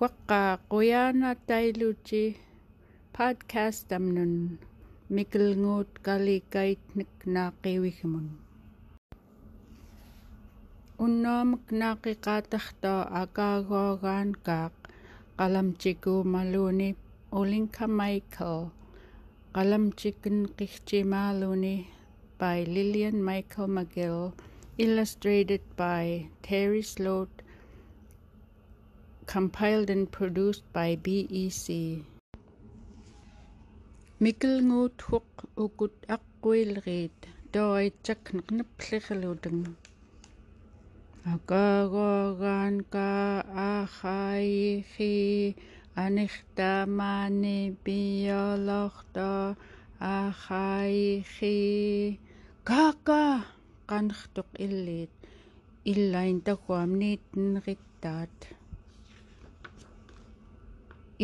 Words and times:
Waka 0.00 0.42
Kuyana 0.70 1.28
Tailuchi 1.48 2.22
podcast 3.16 3.88
amnun 3.98 4.34
Mikilnguut 5.14 5.90
kalikait 6.06 6.80
naqiwigmun 7.34 8.26
Unnoomak 11.04 11.64
naqiqatarto 11.80 12.94
akaaguagaan 13.20 14.30
kaaq 14.46 14.74
maluni 16.32 16.90
Ulinka 17.38 17.84
Michael 18.00 18.60
qalamchikin 19.54 20.38
maluni 21.14 21.76
by 22.38 22.58
Lillian 22.74 23.16
Michael 23.28 23.68
McGill 23.76 24.20
illustrated 24.84 25.62
by 25.80 26.04
Terry 26.44 26.82
Sloat 26.92 27.30
compiled 29.26 29.90
and 29.90 30.06
produced 30.16 30.64
by 30.76 30.90
BEC. 31.04 31.66
Mikkelngu 34.22 34.80
tuk 35.00 35.26
ukut 35.64 35.94
akkuilrit, 36.16 37.10
doi 37.52 37.84
chaknak 38.04 38.46
napsikalutung. 38.56 39.62
Akagogan 41.32 42.74
ka 42.92 43.12
mani 43.52 44.84
anihtamani 46.02 47.58
biologto 47.84 49.32
akhaihi. 50.22 51.56
Kaka! 52.68 53.24
Kanhtuk 53.90 54.50
illit, 54.66 55.10
illain 55.92 56.36
takwam 56.46 56.90
nitin 57.00 57.62
riktat. 57.64 58.30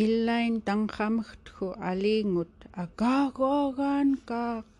иллаин 0.01 0.55
танхамхтху 0.67 1.67
алиингут 1.89 2.53
акаагоогаан 2.83 4.09
каақ 4.29 4.71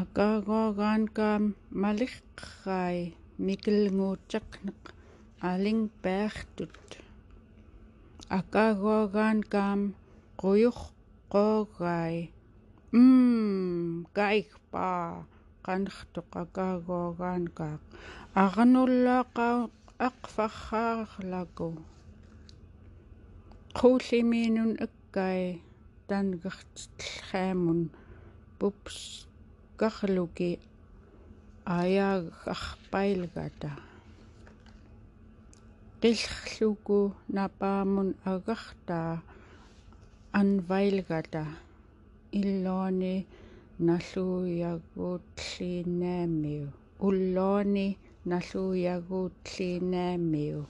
акаагоогаан 0.00 1.02
каам 1.18 1.44
малиққай 1.84 2.96
микилгуутсақнеқ 3.46 4.80
алинг 5.52 5.84
паартут 6.04 6.78
акаагоогаан 8.40 9.38
каам 9.54 9.80
қуйурқоогаай 10.42 12.16
м 12.90 14.06
кайхпа 14.18 14.90
канхтоқ 15.66 16.28
акаагоогаан 16.44 17.44
каақ 17.58 17.82
арнуллаақаа 18.42 19.56
ақфархаарлаку 20.08 21.66
қуулимиинун 23.78 24.72
аккай 24.86 25.42
тангертиллхаамун 26.10 27.80
пупс 28.58 28.96
карлуки 29.80 30.50
аяагаарпайлгата 31.80 33.70
qillxluku 36.02 36.98
napaamun 37.36 38.08
agartaa 38.34 39.12
anvailgata 40.40 41.42
illuani 42.40 43.14
nalluuyaguutliinnaamiu 43.88 46.64
ulluani 47.06 47.88
налууягуутлиинаамиу 48.30 50.60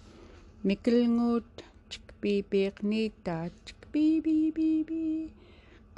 микэлнгуут 0.68 1.50
чикпипиикниитаат 1.90 3.52
чикпипипипи 3.66 5.02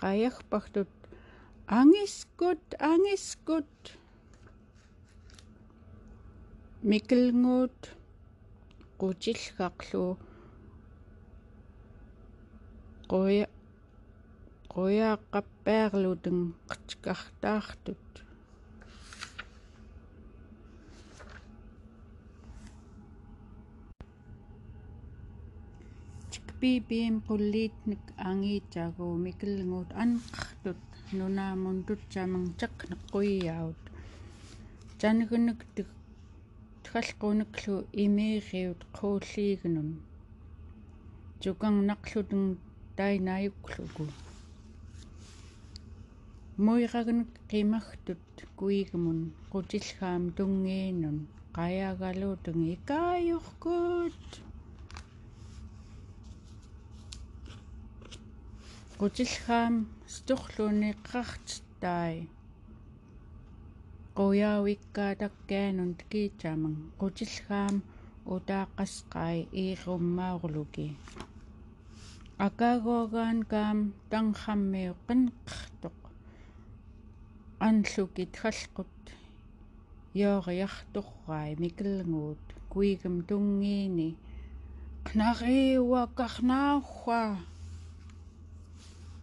qajarpartut 0.01 0.93
angiskut 1.81 2.65
angiskut 2.93 3.75
микэлнгуут 6.91 7.79
qutillqaqlu 9.01 10.05
qoya 13.11 13.47
qoyaaqqappaaglutun 14.75 16.39
qatqartaartut 16.71 18.07
би 26.65 26.73
биим 26.91 27.17
куллиитник 27.29 28.03
аангиитсаагуу 28.29 29.15
микиллгуут 29.25 29.91
анеққартут 30.03 30.81
нунаамундут 31.19 32.01
саамангтеқ 32.15 32.75
неққуйяаут 32.91 33.81
танагунник 35.01 35.59
тхалқуунеклу 36.87 37.77
имеериут 38.05 38.81
қууллиигнун 38.99 39.91
чуканнарлутун 41.43 42.45
тайнааюккулуку 43.01 44.05
муйрагнек 46.67 47.31
қимагтут 47.53 48.25
куигмун 48.61 49.21
қутиллгаам 49.53 50.23
тунгиинун 50.39 51.19
қаяагалуутун 51.59 52.59
икааюркут 52.75 54.29
qutilhaam 59.05 59.75
sitorluuniqqartittai 60.13 62.15
qoyauikkaatakkaanuun 64.17 65.93
tikiitaman 65.99 66.77
qutilhaam 67.01 67.75
utaaqqasqai 68.35 69.39
iirummaurluki 69.63 70.89
акаагоогаан 72.47 73.39
каам 73.53 73.79
танхаммиуққинқартоқ 74.11 75.99
анлуки 77.69 78.25
тхалқут 78.35 78.95
йоориарторрай 80.23 81.51
микилгуут 81.63 82.45
куигам 82.73 83.17
тунгиини 83.29 84.11
қнариуа 85.07 86.03
карнаахуа 86.19 87.25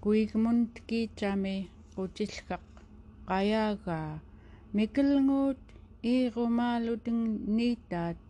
гуигмунд 0.03 0.71
киичами 0.87 1.55
qutillkaq 1.93 2.65
qayaaga 3.29 3.97
mikilnguut 4.77 5.63
iirumaalutin 6.13 7.19
niitaat 7.57 8.21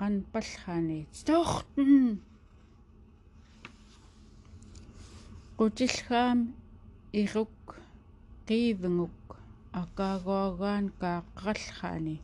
qanpallhaani 0.00 1.00
toortun 1.26 1.94
qutillhaam 5.58 6.38
iruk 7.22 7.56
qiivnguk 8.48 9.18
akaaguagaankaa 9.82 11.18
qarallhaani 11.38 12.16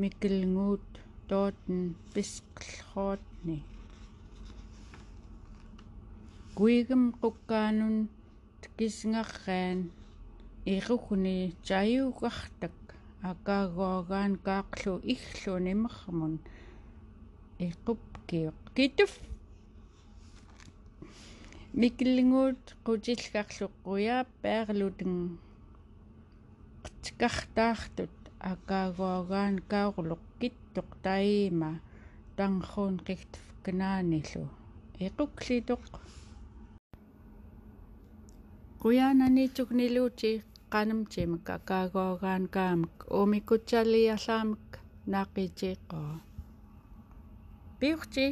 mikilnguut 0.00 0.88
tootun 1.28 1.80
pisqellhootni 2.14 3.56
guigem 6.58 7.04
qukkaanun 7.20 7.96
кисингараан 8.82 9.80
ирухни 10.74 11.36
таюгартак 11.68 12.76
акаагоогаан 13.32 14.32
каарлу 14.46 14.94
иглу 15.14 15.54
нимермун 15.68 16.34
иқупкио 17.66 18.50
китуф 18.74 19.12
микиллингуут 21.80 22.62
қутиллгарлуққуя 22.86 24.16
паарлутэн 24.42 25.14
қитикартаартут 26.84 28.14
акаагоогаан 28.52 29.54
каорлуқ 29.72 30.22
киттоқ 30.40 30.88
таима 31.06 31.70
танхуун 32.38 32.96
қигтф 33.08 33.38
кнаанилу 33.66 34.44
иқуклитоқ 35.06 35.80
quyananiitsukniluuti 38.82 40.30
qanamtimaka 40.72 41.54
kaaguagaankaamik 41.70 42.94
uumikutsalliarlaamak 43.18 44.68
naaqiitiiqqaa 45.12 46.12
piurti 47.80 48.26